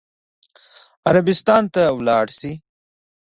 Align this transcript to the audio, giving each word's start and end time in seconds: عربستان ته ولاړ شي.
عربستان 1.09 1.63
ته 1.73 1.83
ولاړ 1.97 2.25
شي. 2.37 2.51